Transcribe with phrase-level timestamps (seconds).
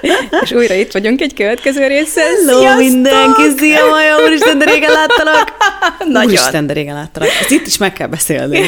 [0.44, 2.24] És újra itt vagyunk egy következő résszel.
[2.24, 2.78] Hello Sziasztok!
[2.78, 3.42] mindenki!
[3.56, 4.24] Szia Maja!
[4.26, 5.52] Úristen, de régen láttalak!
[5.98, 6.28] Nagyon.
[6.28, 7.28] Úristen, de régen láttalak.
[7.40, 8.60] Ezt itt is meg kell beszélni.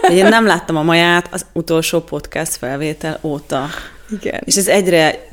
[0.00, 3.68] Hogy én nem láttam a Maját az utolsó podcast felvétel óta.
[4.20, 4.42] Igen.
[4.44, 5.28] És ez egyre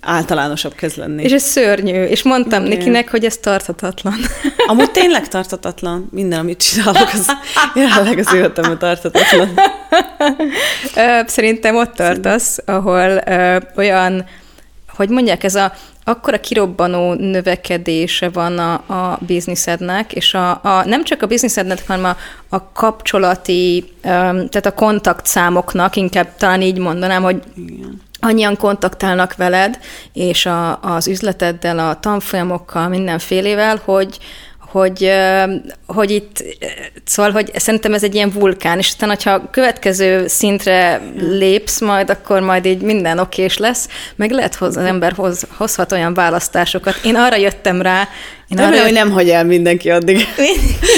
[0.00, 1.22] általánosabb kezd lenni.
[1.22, 2.02] És ez szörnyű.
[2.02, 2.78] És mondtam Igen.
[2.78, 4.14] Nikinek, hogy ez tarthatatlan.
[4.66, 6.08] Amúgy tényleg tartatatlan.
[6.10, 7.26] Minden, amit csinálok, az
[7.74, 9.48] jelenleg az életemben tartatatlan.
[10.96, 14.24] Ö, Szerintem ott tartasz, ahol ö, olyan,
[14.96, 15.72] hogy mondják, ez a
[16.04, 22.04] akkora kirobbanó növekedése van a, a bizniszednek, és a, a, nem csak a bizniszednek, hanem
[22.04, 22.16] a,
[22.56, 24.08] a kapcsolati, ö,
[24.48, 28.00] tehát a kontaktszámoknak, inkább talán így mondanám, hogy Igen.
[28.24, 29.78] Annyian kontaktálnak veled,
[30.12, 34.18] és a, az üzleteddel, a tanfolyamokkal, mindenfélével, hogy,
[34.72, 35.12] hogy,
[35.86, 36.44] hogy itt,
[37.04, 42.10] szóval, hogy szerintem ez egy ilyen vulkán, és aztán, hogyha a következő szintre lépsz majd,
[42.10, 47.00] akkor majd így minden okés lesz, meg lehet, hogy az ember hoz, hozhat olyan választásokat.
[47.04, 48.08] Én arra jöttem rá,
[48.52, 50.16] én Arra, arra hogy nem hagy el mindenki addig.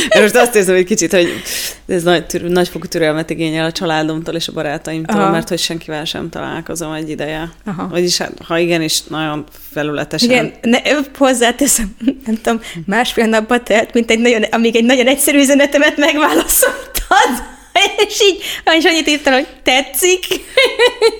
[0.09, 1.43] Én most azt érzem egy kicsit, hogy
[1.87, 5.31] ez nagy, nagyfokú türelmet igényel a családomtól és a barátaimtól, Aha.
[5.31, 7.51] mert hogy senkivel sem találkozom egy ideje.
[7.65, 7.89] Aha.
[7.89, 10.31] Vagyis hát, ha igen, is nagyon felületesen.
[10.31, 10.79] Igen, ne,
[11.19, 11.97] hozzáteszem,
[12.27, 17.53] nem tudom, másfél napba telt, mint egy nagyon, amíg egy nagyon egyszerű üzenetemet megválaszoltad.
[18.09, 18.43] És így,
[18.79, 20.25] és annyit írtam, hogy tetszik.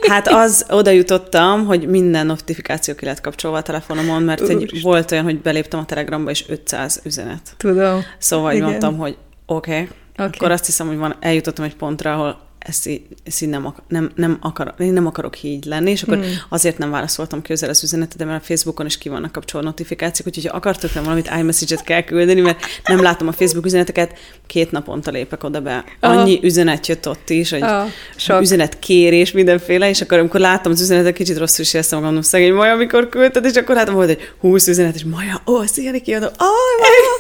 [0.09, 5.13] Hát az, oda jutottam, hogy minden notifikáció ki lett kapcsolva a telefonomon, mert egy, volt
[5.13, 7.55] olyan, hogy beléptem a Telegramba, és 500 üzenet.
[7.57, 8.05] Tudom.
[8.19, 8.69] Szóval Igen.
[8.69, 9.17] mondtam, hogy
[9.47, 9.89] oké, okay.
[10.27, 10.37] Oké.
[10.37, 12.91] akkor azt hiszem, hogy van, eljutottam egy pontra, ahol ezt
[13.25, 16.33] ezt így nem, nem, nem, akar, én nem akarok így lenni, és akkor hmm.
[16.49, 20.47] azért nem válaszoltam közel az üzenetet, mert a Facebookon is ki vannak kapcsolva notifikációk, úgyhogy
[20.47, 25.11] ha akartok nem valamit, iMessage-et kell küldeni, mert nem látom a Facebook üzeneteket, két naponta
[25.11, 25.85] lépek oda be.
[26.01, 27.87] Annyi üzenet jött ott is, hogy Ah,
[28.17, 28.41] sok.
[28.41, 32.73] üzenetkérés, mindenféle, és akkor amikor láttam az üzenetet, kicsit rosszul is éreztem magam, szegény Maja,
[32.73, 36.31] amikor küldted, és akkor láttam, volt egy 20 üzenet, és Maja, ó, szia, Niki, adom,
[36.37, 36.47] ah,
[36.79, 37.13] Maja,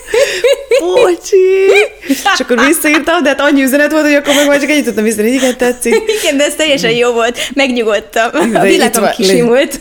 [1.04, 1.36] bocsi!
[2.08, 5.04] És akkor visszaírtam, de hát annyi üzenet volt, hogy akkor meg majd csak ennyit tudtam
[5.04, 5.94] vissza, hogy igen, tetszik.
[6.22, 7.38] Igen, de ez teljesen jó volt.
[7.54, 8.52] Megnyugodtam.
[8.52, 9.80] De A világom kisimult.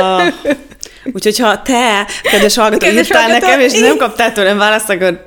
[0.00, 0.26] Ah.
[1.12, 5.22] Úgyhogy ha te, kedves hallgató, Kedves írtál hallgató, nekem, és nem kaptál tőlem választ, akkor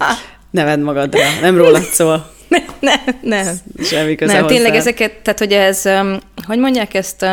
[0.51, 2.29] neved magadra, nem rólad szól.
[2.51, 3.55] Nem, nem, nem.
[3.83, 4.79] Semmi köze Nem, tényleg hozzá.
[4.79, 5.81] ezeket, tehát hogy ez,
[6.47, 7.25] hogy mondják ezt,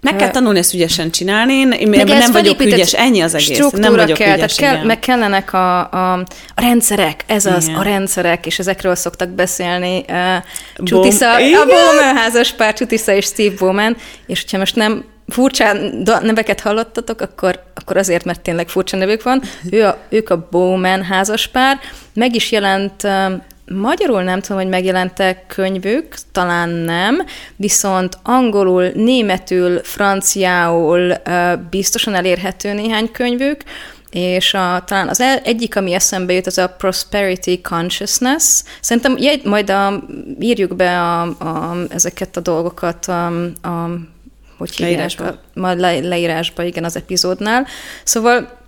[0.00, 3.70] Meg kell tanulni ezt ügyesen csinálni, én, Meg nem vagyok ügyes, ennyi az egész.
[3.72, 6.12] Nem vagyok kell, ügyes, tehát kell, meg kellenek a, a,
[6.54, 7.78] a rendszerek, ez az, Igen.
[7.78, 10.04] a rendszerek, és ezekről szoktak beszélni.
[10.08, 13.96] Uh, Csutisza, a Bowman házas pár, Csutisza és Steve Bowman,
[14.26, 19.42] és hogyha most nem furcsán neveket hallottatok, akkor, akkor azért, mert tényleg furcsa nevük van.
[19.70, 21.78] Ő a, ők a Bowman házaspár.
[22.14, 23.06] Meg is jelent
[23.74, 27.22] Magyarul nem tudom, hogy megjelentek könyvük, talán nem,
[27.56, 31.12] viszont angolul, németül, franciául
[31.70, 33.62] biztosan elérhető néhány könyvük,
[34.10, 38.62] és a, talán az el, egyik, ami eszembe jut, az a Prosperity Consciousness.
[38.80, 40.04] Szerintem jegy, majd a,
[40.40, 43.26] írjuk be a, a, ezeket a dolgokat a,
[43.68, 43.90] a
[44.58, 44.90] hogy hívják?
[44.90, 45.24] Leírásba.
[45.24, 47.66] A- Majd le, leírásba, igen, az epizódnál.
[48.04, 48.58] Szóval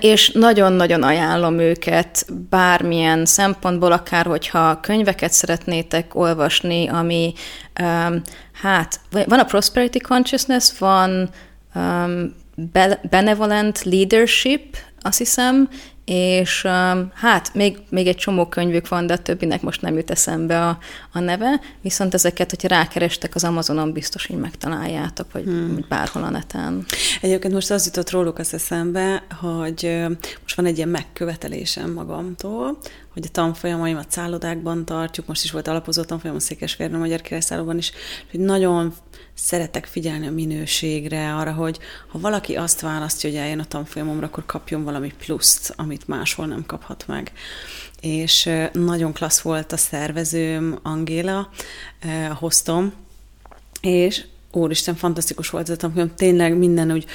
[0.00, 7.32] és nagyon-nagyon ajánlom őket bármilyen szempontból, akár hogyha könyveket szeretnétek olvasni, ami,
[7.80, 8.22] um,
[8.62, 11.30] hát, van a Prosperity Consciousness, van
[11.74, 12.34] um,
[12.72, 15.68] Be- Benevolent Leadership, azt hiszem,
[16.08, 20.10] és um, hát még, még egy csomó könyvük van, de a többinek most nem jut
[20.10, 20.78] eszembe a,
[21.12, 25.84] a neve, viszont ezeket, hogyha rákerestek az Amazonon, biztos, hogy megtaláljátok, vagy hmm.
[25.88, 26.84] bárhol a neten.
[27.20, 30.04] Egyébként most az jutott róluk az eszembe, hogy
[30.42, 32.78] most van egy ilyen megkövetelésem magamtól,
[33.18, 37.78] hogy a tanfolyamaimat szállodákban tartjuk, most is volt alapozó tanfolyam a Székesfehérben, a Magyar Királyszállóban
[37.78, 37.92] is,
[38.30, 38.94] hogy nagyon
[39.34, 41.78] szeretek figyelni a minőségre, arra, hogy
[42.08, 46.64] ha valaki azt választja, hogy eljön a tanfolyamomra, akkor kapjon valami pluszt, amit máshol nem
[46.66, 47.32] kaphat meg.
[48.00, 51.50] És nagyon klassz volt a szervezőm, Angéla,
[52.34, 52.92] hostom,
[53.80, 57.06] és úristen, fantasztikus volt ez a tanfolyam, tényleg minden úgy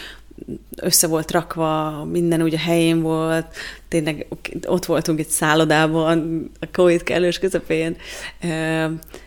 [0.75, 3.45] össze volt rakva, minden ugye helyén volt,
[3.88, 4.27] tényleg
[4.68, 7.95] ott voltunk egy szállodában, a Covid kellős közepén,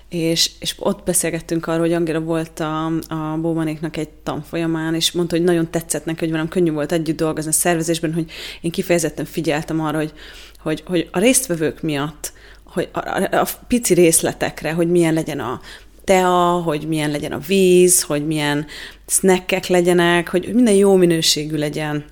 [0.08, 5.36] és, és ott beszélgettünk arról, hogy Angela volt a, a Bowmanéknak egy tanfolyamán, és mondta,
[5.36, 8.30] hogy nagyon tetszett neki, hogy velem könnyű volt együtt dolgozni a szervezésben, hogy
[8.60, 10.12] én kifejezetten figyeltem arra, hogy,
[10.62, 12.32] hogy, hogy a résztvevők miatt,
[12.64, 15.60] hogy a, a, a pici részletekre, hogy milyen legyen a
[16.06, 18.66] tea, hogy milyen legyen a víz, hogy milyen
[19.06, 22.04] snackek legyenek, hogy minden jó minőségű legyen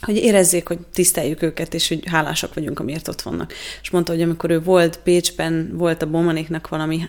[0.00, 3.52] hogy érezzék, hogy tiszteljük őket, és hogy hálásak vagyunk, amiért ott vannak.
[3.82, 7.02] És mondta, hogy amikor ő volt Pécsben, volt a Bomaniknak valami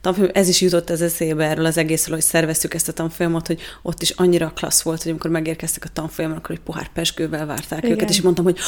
[0.00, 3.60] tanfolyam, ez is jutott az eszébe erről az egészről, hogy szerveztük ezt a tanfolyamot, hogy
[3.82, 7.78] ott is annyira klassz volt, hogy amikor megérkeztek a tanfolyamon, akkor egy pohár pesgővel várták
[7.78, 7.90] Igen.
[7.90, 8.58] őket, és mondtam, hogy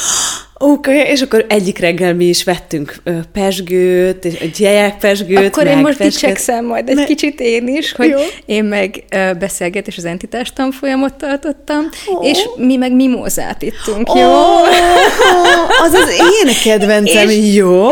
[0.59, 2.95] oké, okay, és akkor egyik reggel mi is vettünk
[3.33, 5.57] pesgőt, és egy pesgőt.
[5.57, 7.03] Akkor én most dicsekszem majd egy ne.
[7.03, 8.17] kicsit én is, hogy Jó.
[8.45, 9.03] én meg
[9.39, 12.27] beszélgetés az entitás tanfolyamot tartottam, oh.
[12.27, 14.19] és mi meg mimózát ittunk, oh.
[14.19, 14.31] jó?
[15.85, 17.89] Az az én kedvencem, és, jó?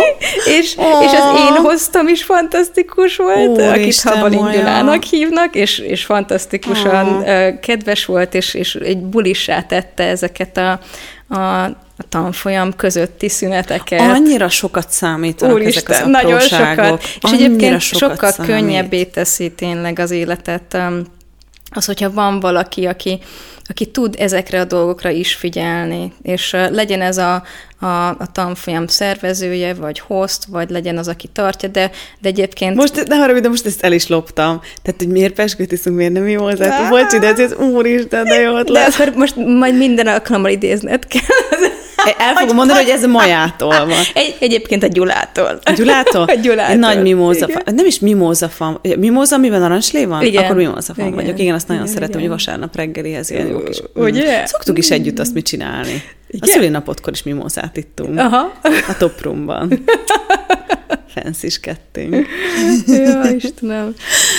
[0.59, 1.03] És, oh.
[1.03, 7.07] és az én hoztam is fantasztikus volt, Ó, akit Habalin Gyulának hívnak, és, és fantasztikusan
[7.07, 7.59] oh.
[7.59, 10.79] kedves volt, és, és egy bulissá tette ezeket a,
[11.31, 13.99] a, a tanfolyam közötti szüneteket.
[13.99, 17.01] Annyira sokat számítanak Úristen, ezek az nagyon sokat.
[17.03, 18.51] És Annyira egyébként sokkal számít.
[18.51, 20.77] könnyebbé teszi tényleg az életet
[21.73, 23.19] az, hogyha van valaki, aki,
[23.63, 27.43] aki tud ezekre a dolgokra is figyelni, és legyen ez a,
[27.79, 31.91] a, a tanfolyam szervezője, vagy host, vagy legyen az, aki tartja, de,
[32.21, 32.75] de egyébként...
[32.75, 34.61] Most, ne haragudj, de most ezt el is loptam.
[34.81, 36.89] Tehát, hogy miért peskőt iszunk, miért nem jó hozzá?
[36.89, 41.69] Bocs, de ez, ez úristen, de jó De akkor most majd minden alkalommal idézned kell.
[42.17, 44.03] El fogom mondani, hogy ez a majától van.
[44.13, 45.59] Egy, egyébként a Gyulától.
[45.63, 46.23] A Gyulától?
[46.37, 46.73] A Gyulától.
[46.73, 47.47] Egy nagy mimóza.
[47.65, 48.81] Nem is mimóza fa.
[48.97, 50.23] Mimóza, amiben narancslé van?
[50.23, 50.43] Igen.
[50.43, 51.39] Akkor mimóza fa vagyok.
[51.39, 52.29] Igen, azt nagyon igen, szeretem, igen.
[52.29, 53.81] hogy vasárnap reggelihez ilyen jó kis...
[53.93, 54.45] Ugye?
[54.45, 56.03] Szoktuk is együtt azt mit csinálni.
[56.27, 56.49] Igen?
[56.49, 58.19] A szülinapodkor is mimózát ittunk.
[58.19, 58.51] Aha.
[58.63, 59.83] A top roomban.
[61.61, 62.27] kettőnk.
[62.87, 63.93] ja, Istenem.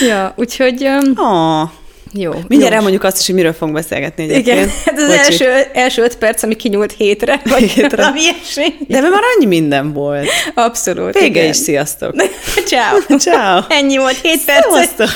[0.07, 0.85] Ja, úgyhogy...
[0.85, 1.69] Um, oh.
[2.13, 2.31] Jó.
[2.47, 2.77] Mindjárt jó.
[2.77, 4.47] elmondjuk azt is, hogy miről fogunk beszélgetni egyébként.
[4.47, 7.95] Igen, hát az első, első öt perc, ami kinyúlt hétre, vagy hétre.
[7.95, 8.75] valami ilyesmi.
[8.87, 10.27] De mert már annyi minden volt.
[10.53, 11.13] Abszolút.
[11.13, 11.49] Vége igen.
[11.49, 12.15] is, sziasztok.
[12.69, 13.17] Ciao.
[13.17, 13.61] Ciao.
[13.69, 14.73] Ennyi volt, hét perc.
[14.73, 15.09] Sziasztok.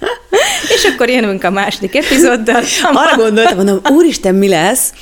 [0.74, 2.62] És akkor jönünk a második epizóddal.
[2.92, 4.92] Arra gondoltam, mondom, úristen, mi lesz?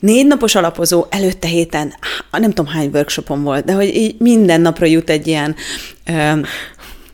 [0.00, 1.94] Négy napos alapozó előtte héten,
[2.30, 5.56] nem tudom hány workshopon volt, de hogy így minden napra jut egy ilyen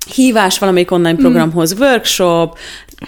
[0.07, 1.81] hívás valamelyik online programhoz, mm.
[1.81, 2.59] workshop,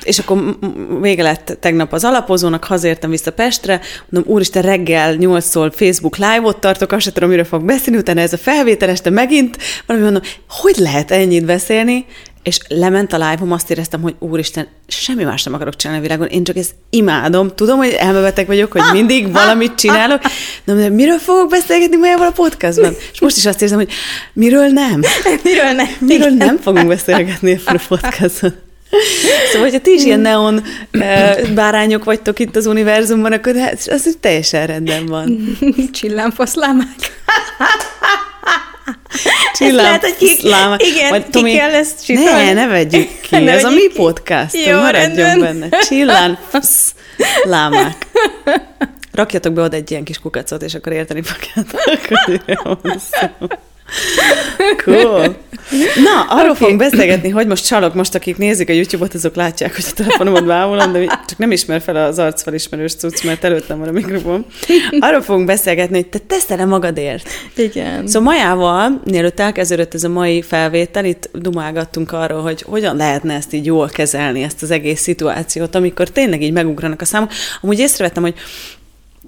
[0.03, 0.59] és akkor
[1.01, 6.93] vége lett tegnap az alapozónak, hazértem vissza Pestre, mondom, úristen, reggel 8-szor Facebook live-ot tartok,
[6.93, 10.77] azt sem tudom, miről fog beszélni, utána ez a felvétel este megint, valami mondom, hogy
[10.77, 12.05] lehet ennyit beszélni,
[12.47, 16.27] és lement a live-om, azt éreztem, hogy úristen, semmi más nem akarok csinálni a világon,
[16.27, 17.55] én csak ezt imádom.
[17.55, 20.21] Tudom, hogy elmebeteg vagyok, hogy mindig valamit csinálok,
[20.65, 22.95] de, de miről fogok beszélgetni majával a podcastban?
[23.13, 23.93] És most is azt érzem, hogy
[24.33, 25.01] miről nem?
[25.45, 25.89] miről nem?
[25.99, 28.55] Miről nem fogunk beszélgetni a podcastban?
[29.47, 30.63] Szóval, hogyha ti is ilyen neon
[31.55, 35.59] bárányok vagytok itt az univerzumban, akkor az, az teljesen rendben van.
[35.93, 36.97] Csillámfoszlámák.
[39.55, 40.77] Csillám, lehet, hogy ki, láma.
[40.79, 42.44] igen, Majd, Tomi, ki kell ezt csinálni.
[42.44, 45.59] Ne, ne vegyük ki, ne ez a mi podcast, Jó, maradjon rendben.
[45.61, 45.79] benne.
[45.79, 46.94] Csillán, fsz,
[47.43, 48.06] lámák.
[49.12, 52.81] Rakjatok be oda egy ilyen kis kukacot, és akkor érteni fogjátok.
[54.85, 55.37] Cool.
[56.05, 56.55] Na, arról okay.
[56.55, 60.47] fogunk beszélgetni, hogy most csalok, most akik nézik a YouTube-ot, azok látják, hogy a telefonomat
[60.47, 64.47] bámulom, de csak nem ismer fel az arcfelismerős cucc, mert előttem van a mikrofon.
[64.99, 67.28] Arról fogunk beszélgetni, hogy te teszel magadért.
[67.57, 68.07] Igen.
[68.07, 73.52] Szóval Majával, mielőtt elkezdődött ez a mai felvétel, itt dumálgattunk arról, hogy hogyan lehetne ezt
[73.52, 77.31] így jól kezelni, ezt az egész szituációt, amikor tényleg így megugranak a számok.
[77.61, 78.35] Amúgy észrevettem, hogy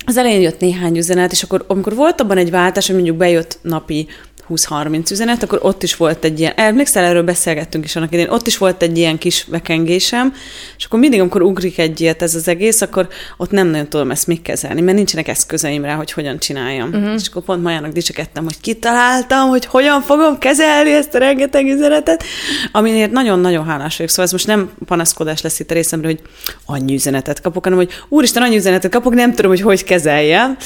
[0.07, 3.59] az elején jött néhány üzenet, és akkor amikor volt abban egy váltás, hogy mondjuk bejött
[3.62, 4.07] napi
[4.49, 8.47] 20-30 üzenet, akkor ott is volt egy ilyen, emlékszel, erről beszélgettünk is annak idén, ott
[8.47, 10.35] is volt egy ilyen kis vekengésem,
[10.78, 14.11] és akkor mindig, amikor ugrik egy ilyet ez az egész, akkor ott nem nagyon tudom
[14.11, 16.88] ezt még kezelni, mert nincsenek eszközeim rá, hogy hogyan csináljam.
[16.88, 17.14] Uh-huh.
[17.14, 22.25] És akkor pont Majának dicsekedtem, hogy kitaláltam, hogy hogyan fogom kezelni ezt a rengeteg üzenetet,
[22.73, 24.11] aminért nagyon-nagyon hálás vagyok.
[24.11, 26.21] Szóval ez most nem panaszkodás lesz itt a részemről, hogy
[26.67, 30.57] annyi üzenetet kapok, hanem hogy úristen, annyi üzenetet kapok, nem tudom, hogy hogy kezeljem.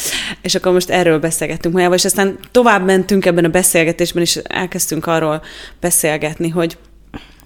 [0.43, 4.37] És akkor most erről beszélgettünk Majával, és aztán tovább mentünk ebben a beszélgetésben, beszélgetésben is
[4.37, 5.43] elkezdtünk arról
[5.81, 6.77] beszélgetni, hogy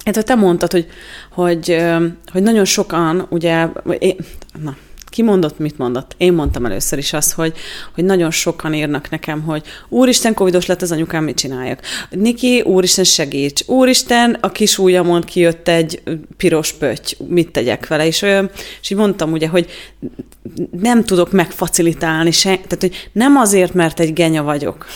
[0.05, 0.87] Hát te mondtad, hogy,
[1.31, 1.85] hogy,
[2.33, 3.69] hogy nagyon sokan, ugye,
[3.99, 4.17] én,
[4.63, 4.77] na,
[5.11, 6.15] Ki mondott, mit mondott?
[6.17, 7.53] Én mondtam először is azt, hogy,
[7.95, 11.81] hogy nagyon sokan írnak nekem, hogy Úristen, covidos lett az anyukám, mit csináljak?
[12.11, 13.63] Niki, Úristen, segíts!
[13.67, 16.03] Úristen, a kis ujjamon kijött egy
[16.37, 18.07] piros pötty, mit tegyek vele?
[18.07, 18.23] És,
[18.83, 19.67] és így mondtam ugye, hogy
[20.81, 24.87] nem tudok megfacilitálni, se, tehát hogy nem azért, mert egy genya vagyok,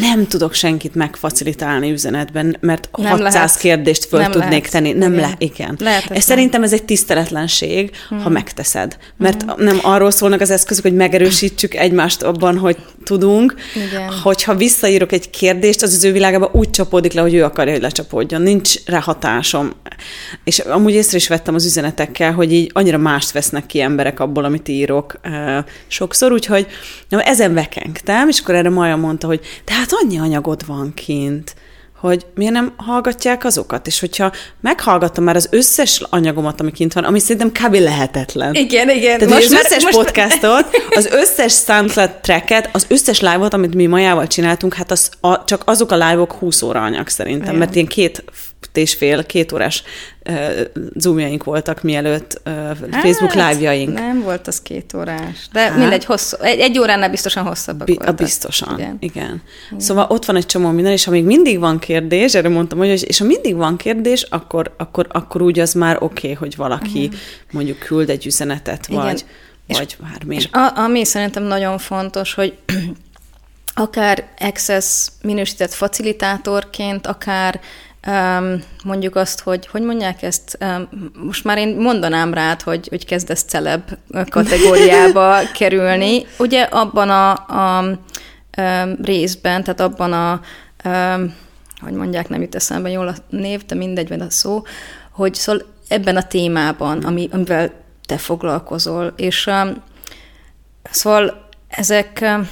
[0.00, 3.56] nem tudok senkit megfacilitálni üzenetben, mert nem 600 lehet.
[3.56, 4.70] kérdést föl nem tudnék lehet.
[4.70, 4.92] tenni.
[4.92, 5.28] Nem igen.
[5.28, 5.76] le, igen.
[5.80, 8.20] Lehet, ez szerintem ez egy tiszteletlenség, hmm.
[8.20, 8.96] ha megteszed.
[9.16, 9.64] Mert hmm.
[9.64, 13.54] nem arról szólnak az eszközök, hogy megerősítsük egymást abban, hogy tudunk.
[13.88, 14.12] Igen.
[14.22, 17.82] Hogyha visszaírok egy kérdést, az az ő világában úgy csapódik le, hogy ő akarja, hogy
[17.82, 18.42] lecsapódjon.
[18.42, 19.72] Nincs rá hatásom.
[20.44, 24.44] És amúgy észre is vettem az üzenetekkel, hogy így annyira mást vesznek ki emberek abból,
[24.44, 25.20] amit írok
[25.86, 26.66] sokszor, úgyhogy
[27.22, 31.54] ezen vekengtem, és akkor erre Maja mondta, hogy tehát hát annyi anyagod van kint,
[32.04, 37.04] hogy miért nem hallgatják azokat, és hogyha meghallgattam már az összes anyagomat, ami kint van,
[37.04, 37.74] ami szerintem kb.
[37.74, 38.54] lehetetlen.
[38.54, 39.18] Igen, igen.
[39.18, 39.96] Tehát most az már, összes most...
[39.96, 45.44] podcastot, az összes SoundCloud tracket, az összes live-ot, amit mi Majával csináltunk, hát az, a,
[45.44, 47.58] csak azok a live-ok 20 óra anyag szerintem, igen.
[47.58, 48.24] mert ilyen két
[48.72, 49.82] és fél, két órás
[50.94, 53.92] zoomjaink voltak, mielőtt uh, hát, Facebook live-jaink.
[53.92, 57.96] Nem volt az két órás, de hát, mindegy, hosszú, egy, egy óránál biztosan hosszabbak bi-
[57.96, 58.16] voltak.
[58.16, 58.96] Biztosan, igen.
[59.00, 59.42] igen.
[59.70, 59.80] igen.
[59.80, 63.04] Szóval ott van egy csomó minden, és ha még mindig van kérdés, erre mondtam, hogy
[63.08, 67.02] és ha mindig van kérdés, akkor, akkor, akkor úgy az már oké, okay, hogy valaki
[67.02, 67.18] igen.
[67.52, 69.02] mondjuk küld egy üzenetet, igen.
[69.02, 69.24] vagy,
[69.66, 70.34] és, vagy bármi.
[70.34, 72.54] És a, ami szerintem nagyon fontos, hogy
[73.74, 77.60] akár Access minősített facilitátorként, akár
[78.06, 80.88] Um, mondjuk azt, hogy hogy mondják ezt, um,
[81.24, 83.82] most már én mondanám rád, hogy, hogy kezdesz celeb
[84.28, 86.26] kategóriába kerülni.
[86.38, 87.98] Ugye abban a, a
[88.56, 90.40] um, részben, tehát abban a,
[90.84, 91.34] um,
[91.80, 94.62] hogy mondják, nem jut eszembe jól a név, de mindegy, vagy a szó,
[95.10, 97.72] hogy szóval ebben a témában, ami, amivel
[98.06, 99.82] te foglalkozol, és um,
[100.90, 102.48] szóval ezek, um,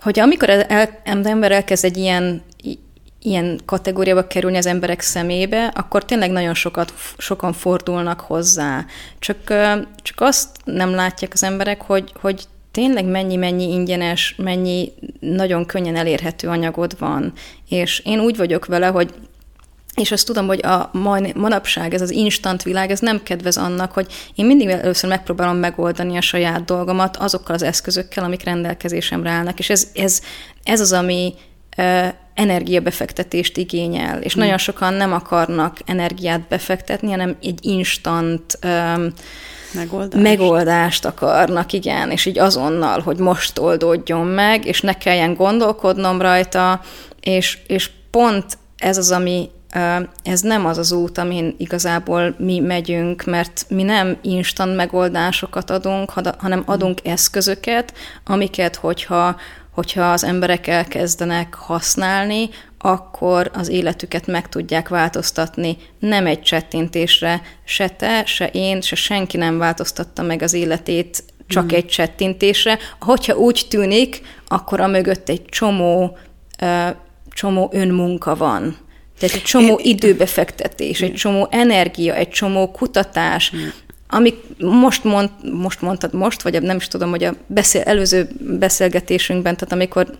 [0.00, 2.42] hogy amikor el, el, ember elkezd egy ilyen
[3.22, 8.84] ilyen kategóriába kerülni az emberek szemébe, akkor tényleg nagyon sokat, sokan fordulnak hozzá.
[9.18, 9.38] Csak,
[10.02, 16.48] csak azt nem látják az emberek, hogy, hogy tényleg mennyi-mennyi ingyenes, mennyi nagyon könnyen elérhető
[16.48, 17.32] anyagod van.
[17.68, 19.14] És én úgy vagyok vele, hogy
[19.94, 20.90] és azt tudom, hogy a
[21.34, 26.16] manapság, ez az instant világ, ez nem kedvez annak, hogy én mindig először megpróbálom megoldani
[26.16, 29.58] a saját dolgomat azokkal az eszközökkel, amik rendelkezésemre állnak.
[29.58, 30.20] És ez, ez,
[30.62, 31.34] ez az, ami
[32.38, 34.42] energiabefektetést igényel, és hmm.
[34.42, 39.12] nagyon sokan nem akarnak energiát befektetni, hanem egy instant um,
[39.72, 40.22] megoldást.
[40.22, 46.80] megoldást akarnak, igen, és így azonnal, hogy most oldódjon meg, és ne kelljen gondolkodnom rajta,
[47.20, 48.44] és, és pont
[48.76, 49.50] ez az, ami
[50.22, 56.10] ez nem az az út, amin igazából mi megyünk, mert mi nem instant megoldásokat adunk,
[56.38, 57.92] hanem adunk eszközöket,
[58.24, 59.36] amiket, hogyha
[59.78, 65.76] hogyha az emberek elkezdenek használni, akkor az életüket meg tudják változtatni.
[65.98, 71.64] Nem egy csettintésre, se te, se én, se senki nem változtatta meg az életét csak
[71.64, 71.74] mm.
[71.74, 72.78] egy csettintésre.
[73.00, 76.18] Hogyha úgy tűnik, akkor a mögött egy csomó,
[77.30, 78.76] csomó önmunka van.
[79.18, 83.52] Tehát egy csomó időbefektetés, egy csomó energia, egy csomó kutatás,
[84.08, 89.56] amik most, mond, most mondtad most, vagy nem is tudom, hogy a beszél, előző beszélgetésünkben,
[89.56, 90.18] tehát amikor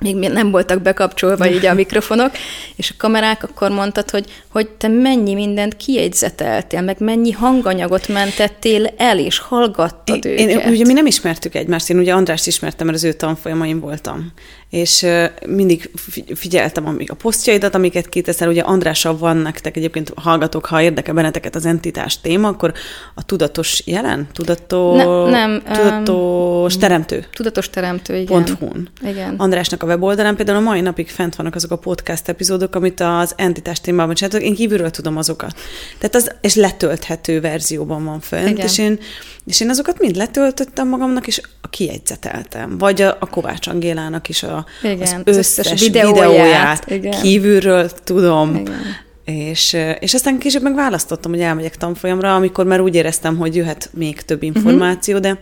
[0.00, 2.30] még nem voltak bekapcsolva így a mikrofonok,
[2.76, 8.86] és a kamerák, akkor mondtad, hogy, hogy te mennyi mindent kiegyzeteltél, meg mennyi hanganyagot mentettél
[8.96, 10.64] el, és hallgattad én, őket.
[10.64, 14.32] Én, ugye mi nem ismertük egymást, én ugye Andrást ismertem, mert az ő tanfolyamaim voltam
[14.70, 15.06] és
[15.46, 15.90] mindig
[16.34, 21.66] figyeltem a posztjaidat, amiket kiteszel, ugye Andrással van nektek egyébként hallgatók, ha érdekel benneteket az
[21.66, 22.72] entitás téma, akkor
[23.14, 27.24] a tudatos jelen, tudatos, ne, nem, tudatos um, teremtő.
[27.32, 28.44] Tudatos teremtő, igen.
[28.44, 29.34] Pont igen.
[29.36, 33.32] Andrásnak a weboldalán például a mai napig fent vannak azok a podcast epizódok, amit az
[33.36, 35.54] entitás témában csináltok, én kívülről tudom azokat.
[35.98, 38.66] Tehát az, és letölthető verzióban van fent, igen.
[38.66, 38.98] és én,
[39.46, 42.78] és én azokat mind letöltöttem magamnak, és kiegyzeteltem.
[42.78, 47.20] Vagy a, a Kovács Angélának is a, igen, az összes, összes videóját, videóját igen.
[47.20, 48.54] kívülről tudom.
[48.54, 48.80] Igen.
[49.24, 53.90] És, és aztán később meg választottam, hogy elmegyek tanfolyamra, amikor már úgy éreztem, hogy jöhet
[53.92, 54.56] még több mhm.
[54.56, 55.32] információ, uh-huh.
[55.32, 55.40] de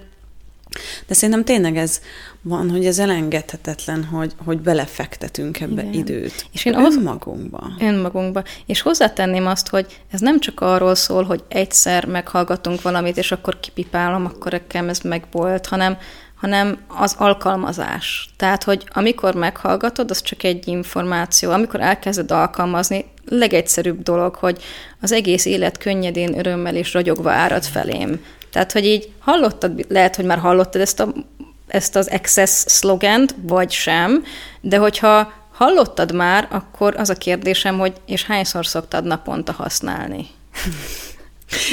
[1.07, 2.01] de szerintem tényleg ez
[2.43, 5.93] van, hogy ez elengedhetetlen, hogy, hogy belefektetünk ebbe Igen.
[5.93, 6.47] időt.
[6.53, 7.73] És én önmagunkba.
[7.81, 8.43] Önmagunkba.
[8.67, 13.61] És hozzátenném azt, hogy ez nem csak arról szól, hogy egyszer meghallgatunk valamit, és akkor
[13.61, 15.97] kipipálom, akkor nekem ez megvolt, hanem
[16.45, 18.29] hanem az alkalmazás.
[18.37, 21.51] Tehát, hogy amikor meghallgatod, az csak egy információ.
[21.51, 24.63] Amikor elkezded alkalmazni, legegyszerűbb dolog, hogy
[25.01, 28.25] az egész élet könnyedén, örömmel és ragyogva árad felém.
[28.53, 31.13] Tehát, hogy így hallottad, lehet, hogy már hallottad ezt, a,
[31.67, 34.25] ezt az access szlogent, vagy sem,
[34.61, 40.27] de hogyha hallottad már, akkor az a kérdésem, hogy és hányszor szoktad naponta használni?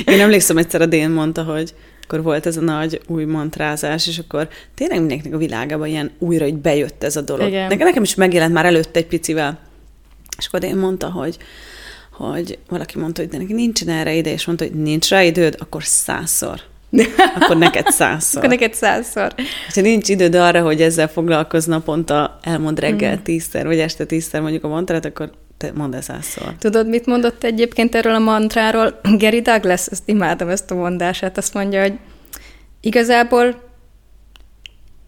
[0.05, 1.73] Én emlékszem, egyszer a Dén mondta, hogy
[2.11, 6.45] akkor volt ez a nagy új mantrázás, és akkor tényleg mindenkinek a világában ilyen újra
[6.45, 7.47] így bejött ez a dolog.
[7.47, 7.67] Igen.
[7.67, 9.59] Nekem, nekem is megjelent már előtte egy picivel.
[10.37, 11.37] És akkor én mondta, hogy,
[12.11, 15.55] hogy valaki mondta, hogy de neki nincsen erre ide, és mondta, hogy nincs rá időd,
[15.59, 16.61] akkor százszor.
[17.39, 18.37] akkor neked százszor.
[18.37, 19.33] akkor neked százszor.
[19.73, 23.23] Ha nincs időd arra, hogy ezzel foglalkozz naponta, elmond reggel mm.
[23.23, 25.31] tízszer, vagy este tízszer mondjuk a mantrát, akkor
[25.63, 26.53] ezt százszor.
[26.59, 28.99] Tudod, mit mondott egyébként erről a mantráról?
[29.23, 31.93] Gary Douglas, ezt imádom, ezt a mondását, azt mondja, hogy
[32.81, 33.69] igazából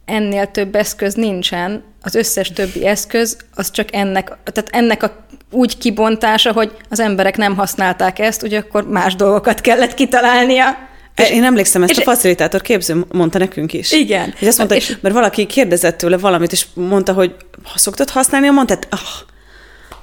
[0.05, 5.77] ennél több eszköz nincsen, az összes többi eszköz, az csak ennek, tehát ennek a úgy
[5.77, 10.91] kibontása, hogy az emberek nem használták ezt, ugye akkor más dolgokat kellett kitalálnia.
[11.15, 13.91] És, Én emlékszem, ezt és a facilitátor képző mondta nekünk is.
[13.91, 14.33] Igen.
[14.39, 18.47] És azt mondta, és, mert valaki kérdezett tőle valamit, és mondta, hogy ha szoktad használni
[18.47, 18.87] a mantát?
[18.91, 19.32] Oh,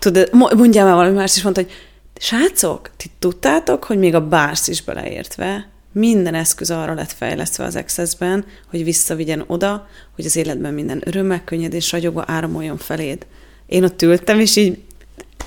[0.00, 1.72] tudod, mondjál már valami más, és mondta, hogy
[2.18, 7.76] srácok, ti tudtátok, hogy még a bársz is beleértve, minden eszköz arra lett fejlesztve az
[7.76, 13.26] Access-ben, hogy visszavigyen oda, hogy az életben minden örömmel, könnyedés, ragyogva áramoljon feléd.
[13.66, 14.78] Én ott ültem, és így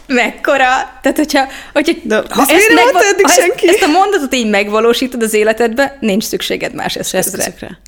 [0.07, 3.67] mekkora, tehát hogyha, hogyha De ha, ezt, megva- ha senki.
[3.67, 7.79] Ezt, ezt a mondatot így megvalósítod az életedbe, nincs szükséged más eszközre.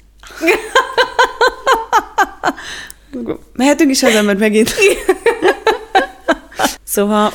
[3.54, 4.74] Mehetünk is az ember megint.
[6.84, 7.34] Szóval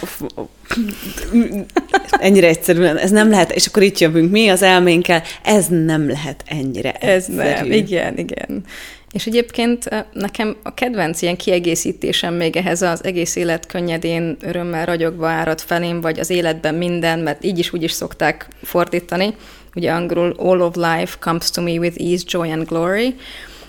[2.10, 6.42] ennyire egyszerűen, ez nem lehet, és akkor itt jövünk mi az elménkkel, ez nem lehet
[6.46, 8.64] ennyire Ez nem, igen, igen.
[9.12, 15.28] És egyébként nekem a kedvenc ilyen kiegészítésem még ehhez az egész élet könnyedén, örömmel ragyogva
[15.28, 19.34] árad felém, vagy az életben minden, mert így is úgy is szokták fordítani.
[19.74, 23.14] Ugye angolul all of life comes to me with ease, joy and glory.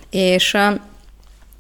[0.09, 0.57] És,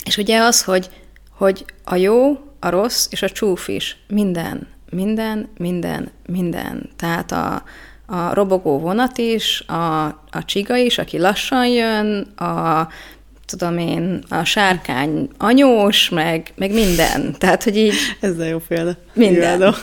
[0.05, 0.89] és ugye az, hogy,
[1.37, 3.97] hogy a jó, a rossz és a csúf is.
[4.07, 6.89] Minden, minden, minden, minden.
[6.95, 7.63] Tehát a,
[8.05, 12.87] a robogó vonat is, a, a csiga is, aki lassan jön, a
[13.45, 17.31] tudom én, a sárkány anyós, meg, meg minden.
[17.39, 17.93] Tehát, hogy így...
[18.19, 18.95] Ez a jó példa.
[19.13, 19.61] Minden.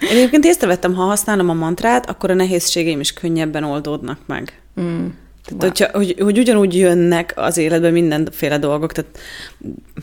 [0.00, 4.60] Én egyébként észrevettem, ha használom a mantrát, akkor a nehézségeim is könnyebben oldódnak meg.
[4.80, 5.06] Mm.
[5.44, 5.68] Tehát, wow.
[5.68, 9.18] hogyha, hogy, hogy ugyanúgy jönnek az életben mindenféle dolgok, tehát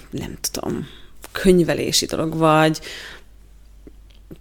[0.09, 0.87] nem tudom,
[1.31, 2.79] könyvelési dolog, vagy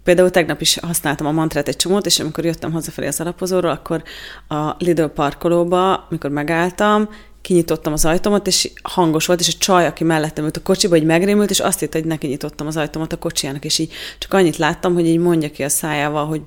[0.03, 4.03] például tegnap is használtam a mantrát egy csomót, és amikor jöttem hazafelé az alapozóról, akkor
[4.47, 7.09] a Lidl parkolóba, amikor megálltam,
[7.41, 11.05] kinyitottam az ajtómat, és hangos volt, és a csaj, aki mellettem ült a kocsiba, hogy
[11.05, 14.57] megrémült, és azt hitt, hogy neki nyitottam az ajtómat a kocsijának, és így csak annyit
[14.57, 16.41] láttam, hogy így mondja ki a szájával, hogy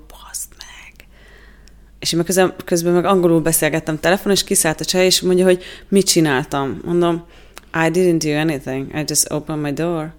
[2.05, 5.45] és én meg közben, közben meg angolul beszélgettem telefonon, és kiszállt a csaj, és mondja,
[5.45, 6.81] hogy mit csináltam.
[6.85, 7.25] Mondom,
[7.73, 10.13] I didn't do anything, I just opened my door.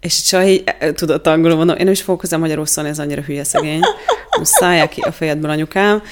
[0.00, 3.80] És e, tudott angolul mondom, én is fogok hozzá magyarul szólni, ez annyira hülye szegény.
[4.42, 6.02] Szállják ki a fejedből anyukám.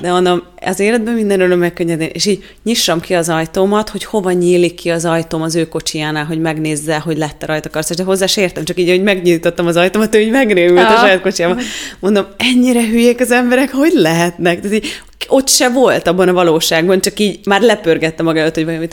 [0.00, 2.10] De mondom, az életben minden öröm megkönnyedén.
[2.12, 6.24] És így nyissam ki az ajtómat, hogy hova nyílik ki az ajtóm az ő kocsijánál,
[6.24, 7.96] hogy megnézze, hogy lett rajta karszás.
[7.96, 11.20] De hozzá se értem, csak így, hogy megnyitottam az ajtómat, ő így megrémült a saját
[11.20, 11.58] kocsijában.
[11.98, 14.60] Mondom, ennyire hülyék az emberek, hogy lehetnek?
[14.60, 14.86] Tehát így,
[15.28, 18.88] ott se volt abban a valóságban, csak így már lepörgette maga előtt, hogy vajon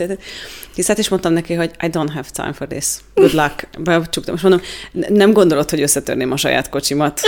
[0.75, 2.85] Tisztelt, és mondtam neki, hogy I don't have time for this.
[3.13, 3.67] Good luck.
[3.79, 4.61] Becsuktam, és mondom,
[5.09, 7.21] nem gondolod, hogy összetörném a saját kocsimat?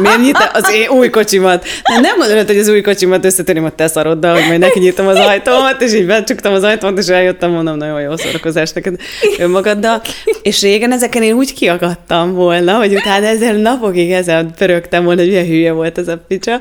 [0.00, 1.64] Miért nyit az én új kocsimat?
[1.84, 5.06] Nem, nem gondolod, hogy az új kocsimat összetörném a te szaroddal, hogy majd neki nyitom
[5.06, 9.00] az ajtómat, és így becsuktam az ajtómat, és eljöttem, mondom, nagyon jó szórakozás neked
[9.38, 10.02] önmagaddal.
[10.42, 15.30] És régen ezeken én úgy kiakadtam volna, hogy utána ezzel napokig ezzel pörögtem volna, hogy
[15.30, 16.60] milyen hülye volt ez a picsa.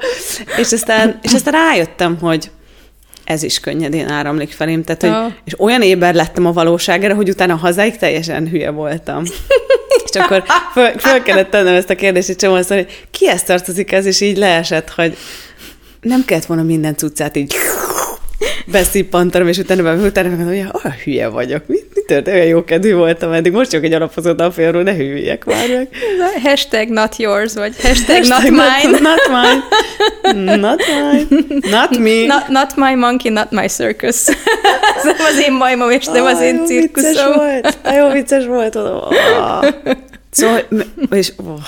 [0.58, 2.50] És aztán, és aztán rájöttem, hogy
[3.28, 4.84] ez is könnyedén áramlik felém.
[4.84, 5.34] Tehát, hogy.
[5.46, 9.24] És olyan éber lettem a valóságra, hogy utána hazáig teljesen hülye voltam.
[10.12, 14.06] és akkor föl, föl kellett tennem ezt a kérdést, hogy csomószor, hogy kihez tartozik ez,
[14.06, 15.18] és így leesett, hogy
[16.02, 17.56] nem kellett volna minden cuccát így
[18.66, 21.68] beszippantanom, és utána be, utána meg hogy olyan hülye vagyok.
[21.68, 22.36] Mi, mi történt?
[22.36, 23.52] Olyan jó kedvű voltam eddig.
[23.52, 25.88] Most csak egy alapozott napjáról, ne hülyek már meg.
[26.44, 29.00] Hashtag not yours, vagy hashtag, hashtag not mine.
[29.00, 30.56] Not, not mine.
[30.56, 31.46] Not mine.
[31.70, 32.26] Not me.
[32.26, 34.28] Not, not my monkey, not my circus.
[34.98, 37.12] ez nem az én majmom, és nem az én cirkuszom.
[37.12, 37.78] Vicces volt.
[37.98, 38.76] Jó vicces volt.
[38.76, 39.14] Oh.
[40.38, 40.66] Szóval,
[41.12, 41.60] és, oh.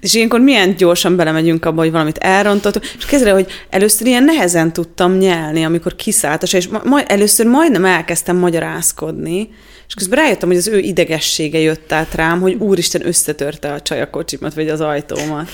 [0.00, 4.72] és ilyenkor milyen gyorsan belemegyünk abba, hogy valamit elrontottuk, és kezdve, hogy először ilyen nehezen
[4.72, 9.48] tudtam nyelni, amikor kiszállt, és majd, először majdnem elkezdtem magyarázkodni,
[9.88, 14.54] és közben rájöttem, hogy az ő idegessége jött át rám, hogy úristen összetörte a csajakocsimat,
[14.54, 15.48] vagy az ajtómat.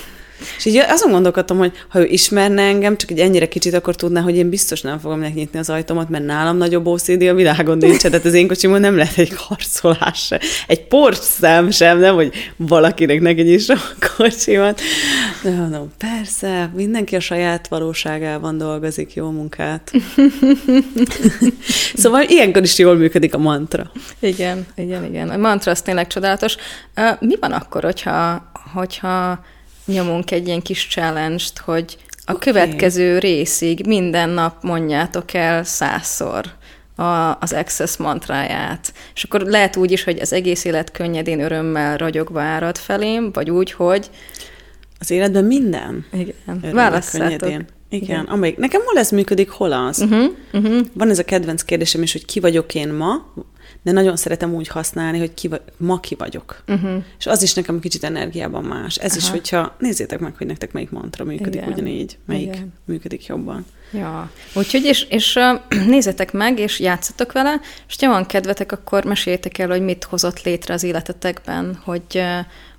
[0.56, 4.20] És így azon gondolkodtam, hogy ha ő ismerne engem, csak egy ennyire kicsit, akkor tudná,
[4.20, 8.02] hogy én biztos nem fogom megnyitni az ajtómat, mert nálam nagyobb OCD a világon nincs.
[8.02, 10.40] Tehát az én kocsimon nem lehet egy harcolás se.
[10.66, 14.80] Egy porszám sem, nem, hogy valakinek neki nyissa a kocsimat.
[15.42, 19.90] De mondom, persze, mindenki a saját valóságában dolgozik jó munkát.
[21.94, 23.90] szóval ilyenkor is jól működik a mantra.
[24.18, 25.28] Igen, igen, igen.
[25.28, 26.56] A mantra az tényleg csodálatos.
[27.20, 29.44] Mi van akkor, hogyha, hogyha
[29.86, 32.52] nyomunk egy ilyen kis challenge-t, hogy a okay.
[32.52, 36.44] következő részig minden nap mondjátok el százszor
[36.96, 38.92] a, az Access mantráját.
[39.14, 43.50] És akkor lehet úgy is, hogy az egész élet könnyedén örömmel ragyogva árad felém, vagy
[43.50, 44.10] úgy, hogy...
[45.00, 46.06] Az életben minden?
[46.12, 46.72] Igen.
[46.72, 47.48] Válasszátok.
[47.48, 48.24] Igen, Igen.
[48.24, 50.00] amelyik nekem hol ez működik, hol az.
[50.00, 50.80] Uh-huh, uh-huh.
[50.92, 53.32] Van ez a kedvenc kérdésem is, hogy ki vagyok én ma,
[53.84, 56.62] de nagyon szeretem úgy használni, hogy ki, ma ki vagyok.
[56.66, 57.02] Uh-huh.
[57.18, 58.96] És az is nekem kicsit energiában más.
[58.96, 59.20] Ez Aha.
[59.20, 61.72] is, hogyha nézzétek meg, hogy nektek melyik mantra működik Igen.
[61.72, 62.72] ugyanígy, melyik Igen.
[62.84, 63.66] működik jobban.
[63.92, 65.38] Ja, úgyhogy és, és
[65.86, 70.42] nézzetek meg, és játszatok vele, és ha van kedvetek, akkor meséljétek el, hogy mit hozott
[70.42, 72.22] létre az életetekben, hogy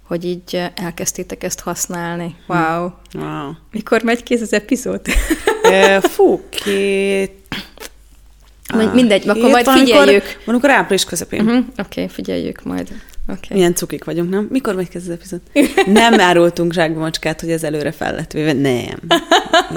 [0.07, 2.35] hogy így elkezdtétek ezt használni.
[2.47, 2.89] Wow.
[3.13, 3.51] wow.
[3.71, 5.01] Mikor megy kész az epizód?
[6.15, 7.45] Fú, két
[8.73, 10.37] Ah, Mindegy, akkor majd figyeljük.
[10.45, 11.41] Van, akkor április közepén.
[11.41, 11.57] Uh-huh.
[11.57, 12.87] Oké, okay, figyeljük majd.
[13.27, 13.57] Okay.
[13.57, 14.47] Milyen cukik vagyunk, nem?
[14.51, 15.41] Mikor megy kezd az epizód?
[16.01, 18.53] Nem árultunk zsákba macskát, hogy ez előre fel lett véve.
[18.53, 18.99] Nem.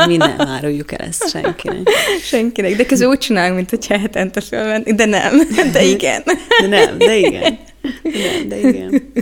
[0.06, 1.88] Mi nem áruljuk el ezt senkinek.
[2.22, 2.76] Senkinek.
[2.76, 4.94] De közül úgy csinálunk, mint hogyha hetente fölvenni.
[4.94, 5.40] De nem.
[5.72, 6.22] De igen.
[6.60, 7.58] De nem, de igen.
[8.02, 9.12] Igen, de igen.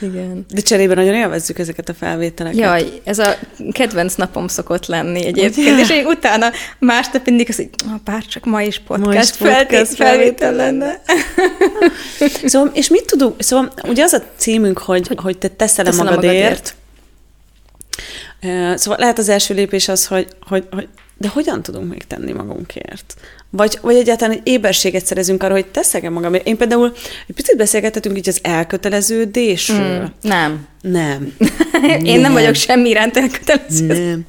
[0.00, 0.46] Igen.
[0.54, 2.58] De cserébe nagyon élvezzük ezeket a felvételeket.
[2.58, 3.34] Jaj, ez a
[3.72, 5.80] kedvenc napom szokott lenni egyébként, Ugye?
[5.80, 7.68] és én utána másnap mindig az, hogy
[8.04, 11.02] bár csak ma is podcast, ma is podcast felvétel, felvétel lenne.
[12.44, 16.04] szóval, és mit tudunk, szóval ugye az a címünk, hogy, hogy, hogy te teszel, teszel
[16.04, 16.74] magadért,
[18.40, 18.78] magadért.
[18.78, 23.14] Szóval lehet az első lépés az, hogy, hogy, hogy de hogyan tudunk még tenni magunkért?
[23.50, 26.34] Vagy, vagy egyáltalán egy éberséget szerezünk arra, hogy teszek-e magam.
[26.44, 26.92] Én például
[27.26, 30.00] egy picit beszélgethetünk így az elköteleződésről.
[30.00, 30.66] Mm, nem.
[30.80, 31.36] Nem.
[32.02, 32.20] Én nem.
[32.20, 33.86] nem vagyok semmi iránt elkötelező.
[33.86, 34.26] Nem.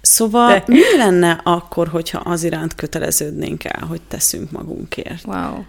[0.00, 0.64] Szóval De.
[0.66, 5.24] mi lenne akkor, hogyha az iránt köteleződnénk el, hogy teszünk magunkért?
[5.24, 5.62] Wow.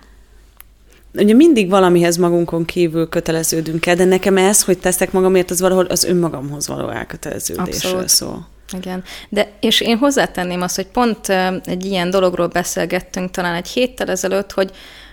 [1.13, 5.85] Ugye mindig valamihez magunkon kívül köteleződünk el, de nekem ez, hogy teszek magamért, az valahol
[5.85, 8.47] az önmagamhoz való elköteleződésről szól.
[8.73, 11.29] Igen, de és én hozzátenném azt, hogy pont
[11.65, 14.71] egy ilyen dologról beszélgettünk talán egy héttel ezelőtt, hogy,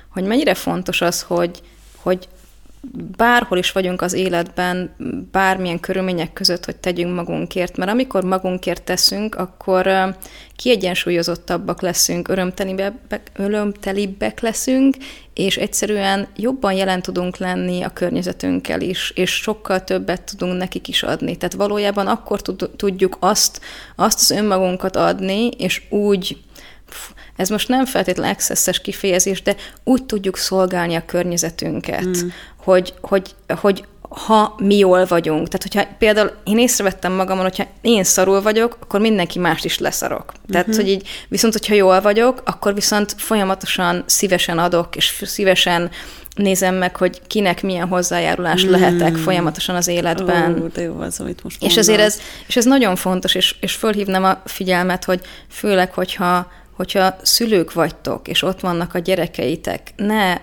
[0.09, 1.63] hogy mennyire fontos az, hogy,
[1.97, 2.29] hogy
[3.17, 4.95] bárhol is vagyunk az életben,
[5.33, 10.15] bármilyen körülmények között, hogy tegyünk magunkért, mert amikor magunkért teszünk, akkor
[10.57, 14.97] kiegyensúlyozottabbak leszünk, örömtelibbek, örömtelibbek leszünk,
[15.35, 21.03] és egyszerűen jobban jelen tudunk lenni a környezetünkkel is, és sokkal többet tudunk nekik is
[21.03, 21.37] adni.
[21.37, 22.41] Tehát valójában akkor
[22.77, 23.61] tudjuk azt,
[23.97, 26.37] azt az önmagunkat adni, és úgy
[27.37, 32.29] ez most nem feltétlenül accesses kifejezés, de úgy tudjuk szolgálni a környezetünket, mm.
[32.63, 35.49] Hogy, hogy, hogy ha mi jól vagyunk.
[35.49, 40.33] Tehát, hogyha például én észrevettem magamon, hogyha én szarul vagyok, akkor mindenki mást is leszarok.
[40.51, 40.83] Tehát, uh-huh.
[40.83, 45.91] hogy így, viszont, hogyha jól vagyok, akkor viszont folyamatosan szívesen adok, és szívesen
[46.37, 48.71] nézem meg, hogy kinek milyen hozzájárulás mm.
[48.71, 50.63] lehetek folyamatosan az életben.
[50.63, 53.75] Ó, de jó az, amit most És ezért ez, és ez nagyon fontos, és, és
[53.75, 60.37] fölhívnám a figyelmet, hogy főleg, hogyha hogyha szülők vagytok, és ott vannak a gyerekeitek, ne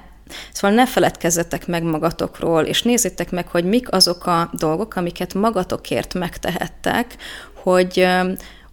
[0.52, 6.14] Szóval ne feledkezzetek meg magatokról, és nézzétek meg, hogy mik azok a dolgok, amiket magatokért
[6.14, 7.16] megtehettek,
[7.54, 8.08] hogy,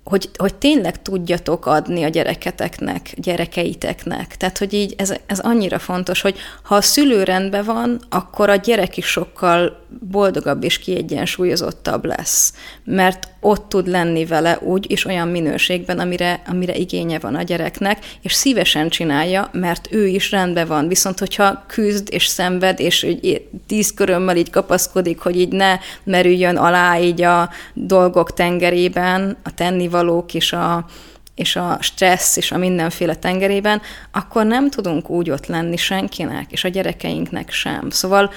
[0.05, 4.37] hogy, hogy tényleg tudjatok adni a gyereketeknek, gyerekeiteknek.
[4.37, 8.57] Tehát, hogy így ez, ez annyira fontos, hogy ha a szülő rendben van, akkor a
[8.57, 12.53] gyerek is sokkal boldogabb és kiegyensúlyozottabb lesz,
[12.85, 17.99] mert ott tud lenni vele úgy és olyan minőségben, amire, amire igénye van a gyereknek,
[18.23, 20.89] és szívesen csinálja, mert ő is rendben van.
[20.89, 26.57] Viszont, hogyha küzd és szenved, és úgy tíz körömmel így kapaszkodik, hogy így ne merüljön
[26.57, 30.87] alá így a dolgok tengerében, a tennivalók és a,
[31.35, 36.65] és a stressz és a mindenféle tengerében, akkor nem tudunk úgy ott lenni senkinek, és
[36.65, 37.91] a gyerekeinknek sem.
[37.91, 38.31] Szóval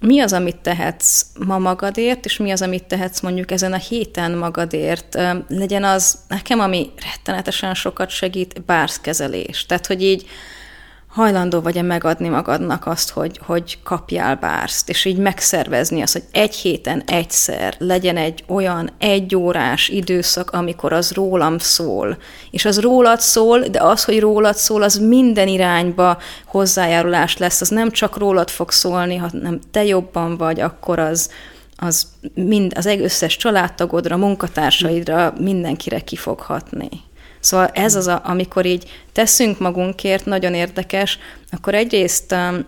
[0.00, 4.32] mi az, amit tehetsz ma magadért, és mi az, amit tehetsz mondjuk ezen a héten
[4.32, 5.18] magadért.
[5.48, 9.66] Legyen az nekem, ami rettenetesen sokat segít, bárszkezelés.
[9.66, 10.26] Tehát, hogy így
[11.16, 16.54] hajlandó vagy-e megadni magadnak azt, hogy, hogy kapjál bárszt, és így megszervezni azt, hogy egy
[16.54, 22.16] héten egyszer legyen egy olyan egyórás időszak, amikor az rólam szól.
[22.50, 27.68] És az rólad szól, de az, hogy rólad szól, az minden irányba hozzájárulás lesz, az
[27.68, 31.30] nem csak rólad fog szólni, ha nem te jobban vagy, akkor az,
[31.76, 36.88] az mind, az összes családtagodra, munkatársaidra, mindenkire ki fog hatni.
[37.46, 41.18] Szóval ez az, a, amikor így teszünk magunkért, nagyon érdekes,
[41.50, 42.66] akkor egyrészt um,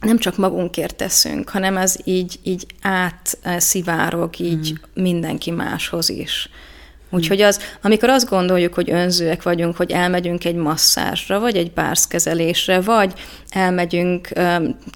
[0.00, 5.02] nem csak magunkért teszünk, hanem ez így, így átszivárog így hmm.
[5.02, 6.48] mindenki máshoz is.
[7.10, 12.80] Úgyhogy az, amikor azt gondoljuk, hogy önzőek vagyunk, hogy elmegyünk egy masszázsra, vagy egy bárszkezelésre,
[12.80, 13.12] vagy
[13.48, 14.28] elmegyünk,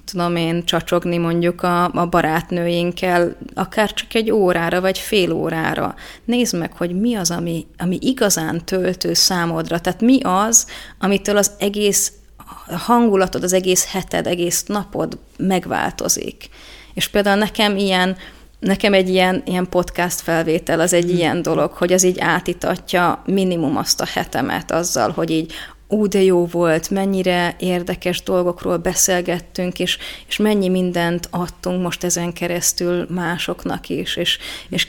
[0.05, 5.95] tudom én, csacsogni mondjuk a, a barátnőinkkel, akár csak egy órára, vagy fél órára.
[6.25, 9.79] Nézd meg, hogy mi az, ami, ami igazán töltő számodra.
[9.79, 10.67] Tehát mi az,
[10.99, 12.11] amitől az egész
[12.67, 16.49] hangulatod, az egész heted, egész napod megváltozik.
[16.93, 18.17] És például nekem ilyen,
[18.59, 21.15] nekem egy ilyen, ilyen podcast felvétel az egy mm.
[21.15, 25.53] ilyen dolog, hogy az így átitatja minimum azt a hetemet azzal, hogy így
[25.87, 32.33] ú, de jó volt, mennyire érdekes dolgokról beszélgettünk, és, és mennyi mindent adtunk most ezen
[32.33, 34.37] keresztül másoknak is, és,
[34.69, 34.87] és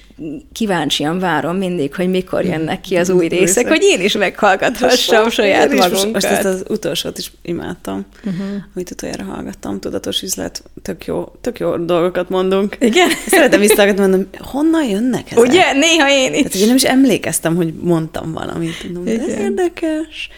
[0.52, 5.72] kíváncsian várom mindig, hogy mikor jönnek ki az új részek, hogy én is meghallgathassam saját
[5.72, 6.12] magunkat.
[6.12, 8.46] Most ezt az utolsót is imádtam, uh-huh.
[8.74, 12.76] amit utoljára hallgattam, tudatos üzlet, tök jó, tök jó dolgokat mondunk.
[12.81, 13.09] Igen?
[13.26, 15.44] Szeretem visszakat mondom, honnan jönnek ezek?
[15.44, 16.37] Ugye, néha én is.
[16.37, 18.83] Tehát, ugye nem is emlékeztem, hogy mondtam valamit.
[18.83, 20.31] Mondom, de érdekes.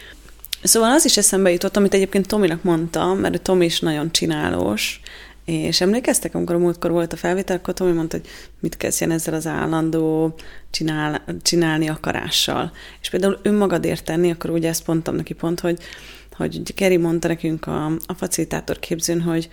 [0.63, 5.01] Szóval az is eszembe jutott, amit egyébként Tominak mondtam, mert Tomi is nagyon csinálós,
[5.49, 8.27] és emlékeztek, amikor a múltkor volt a felvétel, akkor Tomi mondta, hogy
[8.59, 10.35] mit kezdjen ezzel az állandó
[10.69, 12.71] csinál, csinálni akarással.
[13.01, 15.79] És például önmagadért tenni, akkor ugye ezt mondtam neki pont, hogy,
[16.31, 19.49] hogy Keri mondta nekünk a, a facilitátor képzőn, hogy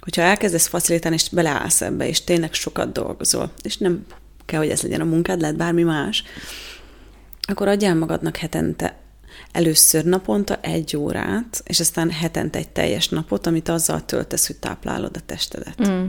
[0.00, 4.06] hogyha elkezdesz facilitálni, és beleállsz ebbe, és tényleg sokat dolgozol, és nem
[4.44, 6.24] kell, hogy ez legyen a munkád, lehet bármi más,
[7.42, 9.03] akkor adjál magadnak hetente
[9.54, 15.16] először naponta egy órát, és aztán hetente egy teljes napot, amit azzal töltesz, hogy táplálod
[15.16, 15.88] a testedet.
[15.88, 16.06] Mm.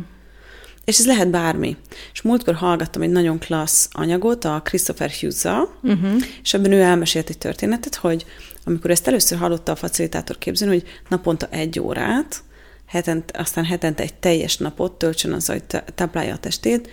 [0.85, 1.77] És ez lehet bármi.
[2.13, 6.21] És múltkor hallgattam egy nagyon klassz anyagot a Christopher hughes uh-huh.
[6.43, 8.25] és ebben ő elmesélt egy történetet, hogy
[8.63, 12.43] amikor ezt először hallotta a facilitátor képzőn, hogy naponta egy órát,
[12.85, 15.63] hetent, aztán hetente egy teljes napot töltsön az, hogy
[15.95, 16.89] táplálja a testét.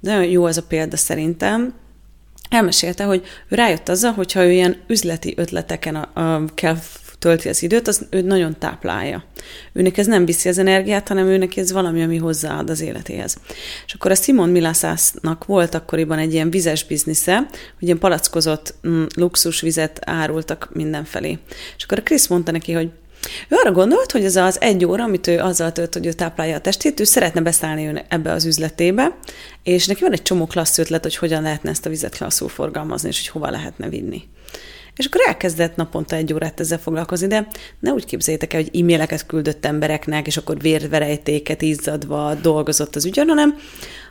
[0.00, 1.74] Nagyon jó ez a példa szerintem,
[2.50, 6.76] elmesélte, hogy ő rájött azzal, hogyha ő ilyen üzleti ötleteken a, a, kell
[7.24, 9.24] tölti az időt, az ő nagyon táplálja.
[9.72, 13.36] Őnek ez nem viszi az energiát, hanem őnek ez valami, ami hozzáad az életéhez.
[13.86, 17.36] És akkor a Simon Milaszásznak volt akkoriban egy ilyen vizes biznisze,
[17.78, 21.38] hogy ilyen palackozott mm, luxusvizet árultak mindenfelé.
[21.76, 22.90] És akkor a Krisz mondta neki, hogy
[23.48, 26.56] ő arra gondolt, hogy ez az egy óra, amit ő azzal tölt, hogy ő táplálja
[26.56, 29.16] a testét, ő szeretne beszállni ebbe az üzletébe,
[29.62, 33.08] és neki van egy csomó klassz ötlet, hogy hogyan lehetne ezt a vizet klasszul forgalmazni,
[33.08, 34.22] és hogy hova lehetne vinni.
[34.96, 37.46] És akkor elkezdett naponta egy órát ezzel foglalkozni, de
[37.80, 43.28] ne úgy képzeljétek el, hogy e-maileket küldött embereknek, és akkor vérverejtéket izzadva dolgozott az ügyön,
[43.28, 43.58] hanem,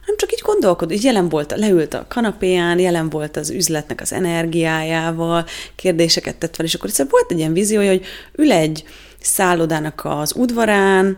[0.06, 4.14] hanem csak így gondolkodott, így jelen volt, leült a kanapéján, jelen volt az üzletnek az
[4.14, 8.84] energiájával, kérdéseket tett fel, és akkor egyszer volt egy ilyen víziója, hogy ül egy
[9.20, 11.18] szállodának az udvarán,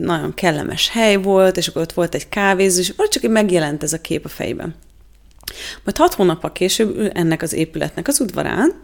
[0.00, 4.00] nagyon kellemes hely volt, és akkor ott volt egy kávézó, és csak megjelent ez a
[4.00, 4.74] kép a fejben.
[5.84, 8.74] Majd hat hónappal később ennek az épületnek az udvarán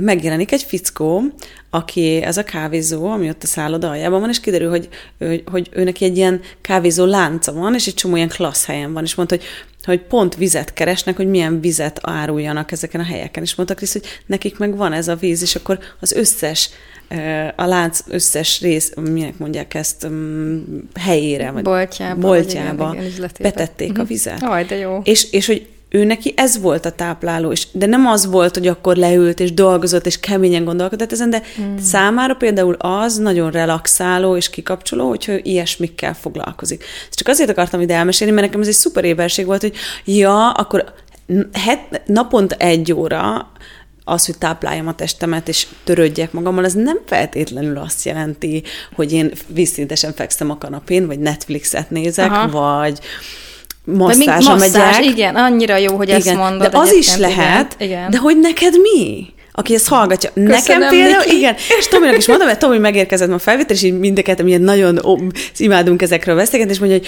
[0.00, 1.22] megjelenik egy fickó,
[1.70, 5.68] aki ez a kávézó, ami ott a szálloda aljában van, és kiderül, hogy, hogy, hogy
[5.72, 9.34] őnek egy ilyen kávézó lánca van, és egy csomó ilyen klassz helyen van, és mondta,
[9.34, 9.44] hogy,
[9.84, 13.42] hogy pont vizet keresnek, hogy milyen vizet áruljanak ezeken a helyeken.
[13.42, 16.70] És mondta Krisz, hogy nekik meg van ez a víz, és akkor az összes
[17.56, 20.08] a lánc összes rész, minek mondják ezt,
[20.94, 24.04] helyére, vagy boltjába, boltjába vagy igen, igen, betették uh-huh.
[24.04, 24.42] a vizet.
[24.42, 25.00] Aj, de jó.
[25.04, 28.66] És, és hogy ő neki ez volt a tápláló, és, de nem az volt, hogy
[28.66, 31.76] akkor leült és dolgozott, és keményen gondolkodott ezen, de mm.
[31.76, 36.84] számára például az nagyon relaxáló és kikapcsoló, hogyha ő ilyesmikkel foglalkozik.
[37.08, 39.74] Ezt csak azért akartam ide elmesélni, mert nekem ez egy szuper éberség volt, hogy
[40.04, 40.92] ja, akkor
[41.52, 43.50] het, naponta egy óra
[44.04, 48.62] az, hogy tápláljam a testemet, és törődjek magammal, ez nem feltétlenül azt jelenti,
[48.94, 52.48] hogy én vízszintesen fekszem a kanapén, vagy Netflixet nézek, Aha.
[52.48, 52.98] vagy
[53.96, 55.04] masszázsra megyek.
[55.04, 56.70] Igen, annyira jó, hogy igen, ezt mondod.
[56.70, 58.10] De az is lehet, igen.
[58.10, 59.26] de hogy neked mi?
[59.58, 60.30] aki ezt hallgatja.
[60.34, 61.36] Köszönöm Nekem például, neki.
[61.36, 65.04] igen, és Tominak is mondom, mert Tomi megérkezett ma felvétel, és így mindeket, milyen nagyon
[65.04, 65.16] ó,
[65.56, 67.06] imádunk ezekről beszélgetni, és mondja, hogy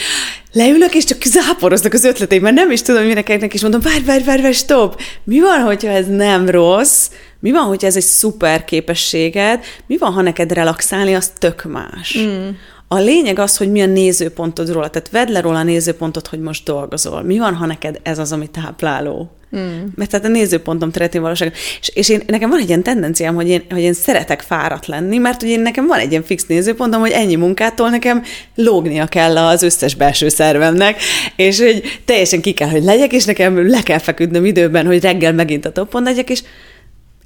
[0.53, 4.25] leülök, és csak záporoznak az ötleteim, mert nem is tudom, minek és mondom, várj, várj,
[4.25, 5.01] várj, várj, stop.
[5.25, 7.09] Mi van, hogyha ez nem rossz?
[7.41, 9.65] Mi van, hogyha ez egy szuper képességed?
[9.87, 12.19] Mi van, ha neked relaxálni, az tök más?
[12.19, 12.49] Mm
[12.93, 14.91] A lényeg az, hogy mi a nézőpontod róla.
[14.91, 17.23] Tehát vedd le róla a nézőpontot, hogy most dolgozol.
[17.23, 19.31] Mi van, ha neked ez az, ami tápláló?
[19.57, 19.85] Mm.
[19.95, 21.55] Mert tehát a nézőpontom tereti valóság.
[21.81, 25.19] És, és én, nekem van egy ilyen tendenciám, hogy én, hogy én szeretek fáradt lenni,
[25.19, 28.23] mert ugye nekem van egy ilyen fix nézőpontom, hogy ennyi munkától nekem
[28.55, 31.01] lógnia kell az összes belső szervemnek,
[31.37, 35.33] és hogy teljesen ki kell, hogy legyek, és nekem le kell feküdnöm időben, hogy reggel
[35.33, 36.43] megint a toppon legyek, és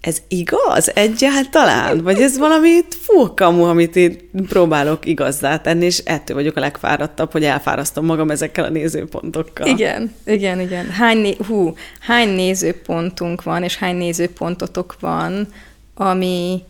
[0.04, 2.02] ez igaz egyáltalán?
[2.02, 7.32] Vagy ez valami fú kamu, amit én próbálok igazzá tenni, és ettől vagyok a legfáradtabb,
[7.32, 9.66] hogy elfárasztom magam ezekkel a nézőpontokkal.
[9.66, 10.90] Igen, igen, igen.
[10.90, 15.46] Hány, né- hú, hány nézőpontunk van, és hány nézőpontotok van,
[15.94, 16.62] ami,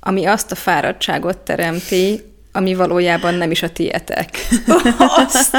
[0.00, 2.20] ami azt a fáradtságot teremti,
[2.52, 4.30] ami valójában nem is a tietek.
[5.16, 5.56] Azt.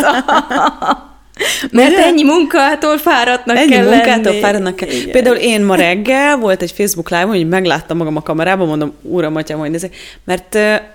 [1.71, 4.39] Mert ennyi munkától fáradtnak ennyi kell munkától lenni.
[4.39, 4.89] fáradnak kell.
[4.89, 5.11] Igen.
[5.11, 9.35] Például én ma reggel volt egy Facebook live hogy megláttam magam a kamerában, mondom, uram,
[9.35, 10.53] atyám, hogy nézzek, mert,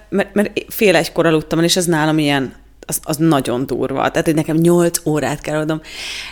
[0.09, 2.55] mert, mert fél egykor aludtam, és ez nálam ilyen
[2.87, 4.11] az, az nagyon durva.
[4.11, 5.81] Tehát, hogy nekem nyolc órát kell adom,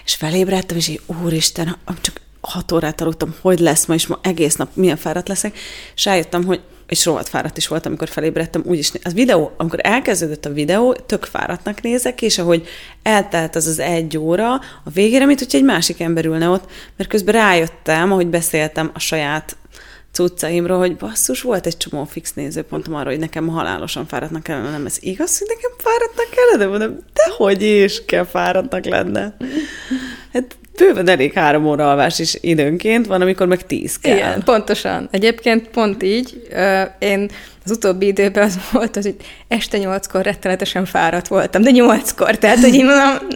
[0.05, 4.55] és felébredtem, és így, úristen, csak hat órát aludtam, hogy lesz ma, és ma egész
[4.55, 5.59] nap milyen fáradt leszek,
[5.95, 10.45] és rájöttem, hogy és rohadt fáradt is voltam, amikor felébredtem, úgyis az videó, amikor elkezdődött
[10.45, 12.67] a videó, tök fáradtnak nézek, és ahogy
[13.03, 14.53] eltelt az az egy óra,
[14.85, 18.99] a végére, mint hogy egy másik ember ülne ott, mert közben rájöttem, ahogy beszéltem a
[18.99, 19.57] saját
[20.17, 24.87] cuccaimról, hogy basszus, volt egy csomó fix nézőpontom arra, hogy nekem halálosan fáradtnak kellene, nem
[24.87, 26.65] ez igaz, hogy nekem fáradtnak kellene?
[26.65, 29.37] De mondom, dehogy is kell fáradnak lenne.
[30.33, 34.17] Hát bőven elég három óra alvás is időnként, van, amikor meg tíz kell.
[34.17, 35.09] Igen, pontosan.
[35.11, 36.49] Egyébként pont így.
[36.99, 37.31] Én
[37.65, 39.17] az utóbbi időben az volt, hogy
[39.49, 43.29] este nyolckor rettenetesen fáradt voltam, de nyolckor, tehát, hogy én mondom,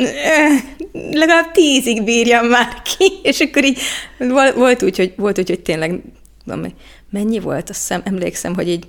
[1.12, 3.78] legalább tízig bírjam már ki, és akkor így
[4.54, 6.00] volt úgy, hogy, volt úgy, hogy tényleg,
[6.44, 6.74] tudom,
[7.10, 8.86] mennyi volt, azt hiszem, emlékszem, hogy így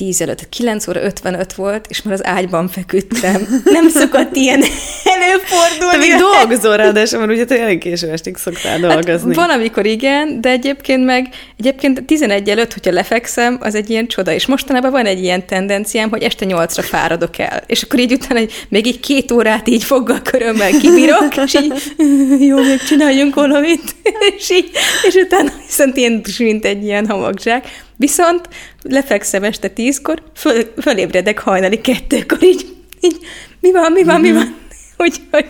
[0.00, 3.62] 10 előtt, 9 óra 55 volt, és már az ágyban feküdtem.
[3.64, 4.62] Nem szokott ilyen
[5.14, 5.90] előfordulni.
[5.90, 9.36] Te még dolgozol ráadásul, mert ugye elég késő estig szoktál hát dolgozni.
[9.36, 14.06] Hát van, amikor igen, de egyébként meg, egyébként 11 előtt, hogyha lefekszem, az egy ilyen
[14.06, 14.32] csoda.
[14.32, 17.62] És mostanában van egy ilyen tendenciám, hogy este 8-ra fáradok el.
[17.66, 21.72] És akkor így utána hogy még így két órát így foggal körömmel kibírok, és így
[22.48, 23.94] jó, még csináljunk valamit.
[24.38, 24.70] és, így,
[25.06, 27.88] és utána viszont ilyen, mint egy ilyen hamagzsák.
[28.00, 28.48] Viszont
[28.82, 32.66] lefekszem este tízkor, föl, fölébredek hajnali kettőkor, így,
[33.00, 33.16] így
[33.60, 34.56] mi van, mi van, mi van?
[34.96, 35.46] Hogy, hogy...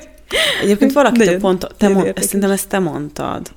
[0.62, 3.50] Egyébként valaki te pont, te mond, ezt, szerintem ezt te mondtad,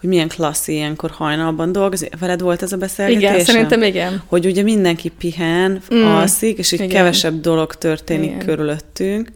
[0.00, 2.08] hogy milyen klassz ilyenkor hajnalban dolgozni.
[2.20, 3.22] Veled volt ez a beszélgetés?
[3.22, 4.22] Igen, szerintem igen.
[4.26, 6.04] Hogy ugye mindenki pihen, mm.
[6.04, 6.96] alszik, és így igen.
[6.96, 8.46] kevesebb dolog történik igen.
[8.46, 9.28] körülöttünk,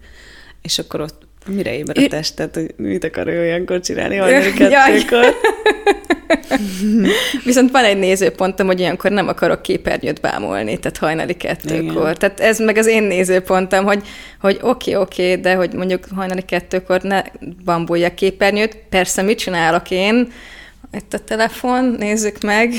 [0.62, 5.34] és akkor ott mire éber a testet, hogy mit akar ő olyankor csinálni hajnali kettőkor?
[7.44, 12.02] Viszont van egy nézőpontom, hogy ilyenkor nem akarok képernyőt bámulni, tehát hajnali kettőkor.
[12.02, 12.14] Igen.
[12.18, 14.02] Tehát ez meg az én nézőpontom, hogy,
[14.40, 17.22] hogy oké, okay, oké, okay, de hogy mondjuk hajnali kettőkor ne
[17.64, 18.76] bambuljak képernyőt.
[18.90, 20.32] Persze, mit csinálok én?
[20.92, 22.72] Itt a telefon, nézzük meg.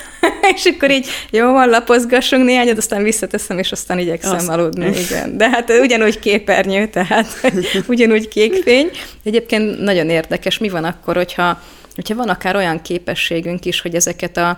[0.54, 4.48] és akkor így, jó van, lapozgassunk néhányat, aztán visszateszem, és aztán igyekszem Azt.
[4.48, 5.36] aludni, igen.
[5.36, 7.52] De hát ugyanúgy képernyő, tehát
[7.86, 8.90] ugyanúgy kékfény.
[9.24, 11.60] Egyébként nagyon érdekes, mi van akkor, hogyha
[11.94, 14.48] hogyha van akár olyan képességünk is, hogy ezeket a,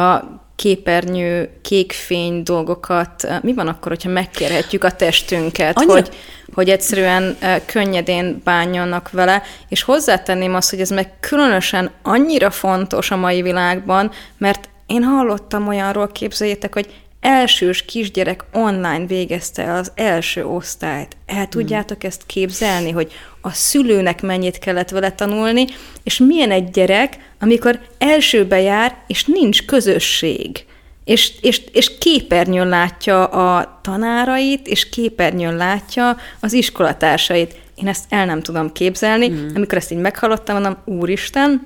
[0.00, 0.24] a
[0.56, 5.92] képernyő, kékfény dolgokat, mi van akkor, hogyha megkérhetjük a testünket, Annyira...
[5.92, 6.08] hogy,
[6.54, 13.16] hogy egyszerűen könnyedén bánjanak vele, és hozzátenném azt, hogy ez meg különösen annyira fontos a
[13.16, 16.88] mai világban, mert én hallottam olyanról, képzeljétek, hogy
[17.20, 21.16] elsős kisgyerek online végezte az első osztályt.
[21.26, 23.12] El tudjátok ezt képzelni, hogy
[23.46, 25.64] a szülőnek mennyit kellett vele tanulni,
[26.02, 30.64] és milyen egy gyerek, amikor elsőbe jár, és nincs közösség.
[31.04, 37.54] És, és, és képernyőn látja a tanárait, és képernyőn látja az iskolatársait.
[37.74, 39.28] Én ezt el nem tudom képzelni.
[39.28, 39.48] Mm.
[39.54, 41.62] Amikor ezt így meghallottam, mondom, úristen,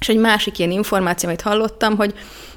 [0.00, 2.14] és egy másik ilyen információ, amit hallottam, hogy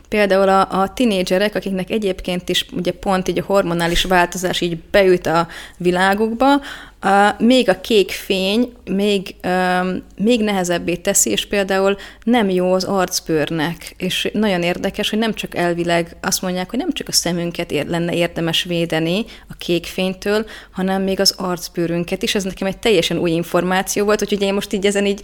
[0.09, 5.27] Például a, a tinédzserek, akiknek egyébként is ugye pont így a hormonális változás így beüt
[5.27, 6.61] a világukba,
[7.05, 12.83] a, még a kék fény még, um, még nehezebbé teszi, és például nem jó az
[12.83, 17.71] arcbőrnek, és nagyon érdekes, hogy nem csak elvileg azt mondják, hogy nem csak a szemünket
[17.71, 22.35] ér, lenne érdemes védeni a kék fénytől, hanem még az arcbőrünket is.
[22.35, 25.21] Ez nekem egy teljesen új információ volt, úgyhogy én most így ezen így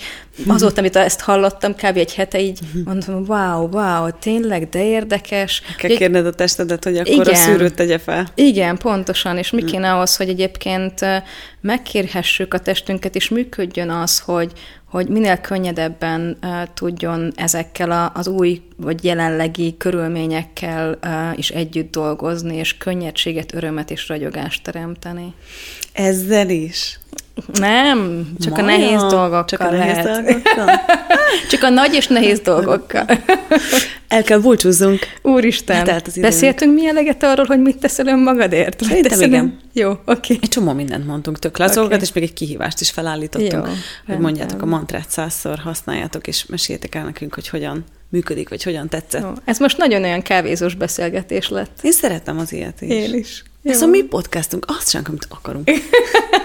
[0.47, 1.97] azóta, amit ezt hallottam, kb.
[1.97, 5.61] egy hete így mondtam, wow, wow, tényleg, de érdekes.
[5.77, 8.27] Kell kérned a testedet, hogy akkor igen, a szűrőt tegye fel.
[8.35, 9.67] Igen, pontosan, és mi hm.
[9.67, 11.05] kéne ahhoz, hogy egyébként
[11.61, 14.51] megkérhessük a testünket, és működjön az, hogy,
[14.85, 16.37] hogy minél könnyedebben
[16.73, 20.99] tudjon ezekkel a, az új vagy jelenlegi körülményekkel
[21.35, 25.33] is együtt dolgozni, és könnyedséget, örömet és ragyogást teremteni.
[25.93, 26.99] Ezzel is?
[27.59, 30.23] Nem, csak Maja, a nehéz dolgokkal Csak a nehéz lehet.
[30.23, 30.79] dolgokkal?
[31.51, 33.05] csak a nagy és nehéz dolgokkal.
[34.07, 34.99] El kell búcsúzzunk.
[35.21, 38.83] Úristen, hát beszéltünk mi eleget arról, hogy mit teszel önmagadért?
[38.83, 39.59] Szerintem igen.
[39.73, 40.01] Jó, oké.
[40.05, 40.37] Okay.
[40.41, 41.99] Egy csomó mindent mondtunk, tök lazogat, okay.
[42.01, 43.73] és még egy kihívást is felállítottunk, Jó,
[44.05, 48.89] hogy mondjátok a mantrát százszor, használjátok, és meséltek el nekünk, hogy hogyan működik, vagy hogyan
[48.89, 49.21] tetszett.
[49.21, 49.33] Jó.
[49.45, 51.79] Ez most nagyon olyan kávézós beszélgetés lett.
[51.81, 52.89] Én szeretem az ilyet is.
[52.89, 53.43] Én is.
[53.61, 53.71] Jó.
[53.71, 55.69] Ez a mi podcastunk, azt sem, amit akarunk.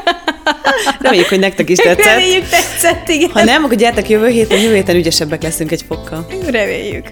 [1.01, 2.05] Reméljük, hogy nektek is tetszett.
[2.05, 3.30] Reméljük tetszett, igen.
[3.30, 6.26] Ha nem, akkor gyertek jövő héten, jövő héten ügyesebbek leszünk egy fokkal.
[6.51, 7.07] Reméljük.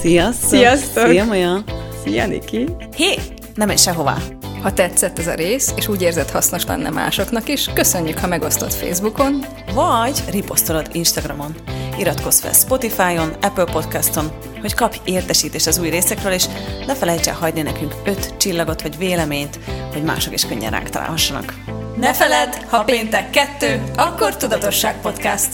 [0.00, 0.48] Sziasztok!
[0.48, 1.08] Sziasztok!
[1.08, 1.64] Szia, Maja!
[2.04, 2.66] Szia, Niki!
[2.96, 3.14] Hé!
[3.54, 4.16] Nem menj sehová!
[4.62, 8.72] Ha tetszett ez a rész, és úgy érzed hasznos lenne másoknak is, köszönjük, ha megosztod
[8.72, 9.44] Facebookon,
[9.74, 11.54] vagy riposztolod Instagramon.
[11.98, 16.44] Iratkozz fel Spotify-on, Apple Podcaston, hogy kapj értesítést az új részekről, és
[16.86, 19.58] ne felejts el hagyni nekünk öt csillagot vagy véleményt,
[19.92, 21.54] hogy mások is könnyen ránk találhassanak.
[21.96, 25.50] Ne feledd, ha péntek kettő, akkor Tudatosság Podcast.